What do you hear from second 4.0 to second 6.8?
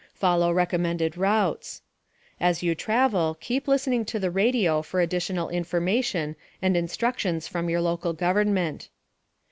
to the radio for additional information and